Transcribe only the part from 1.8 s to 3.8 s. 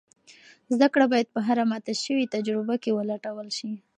شوې تجربه کې ولټول شي.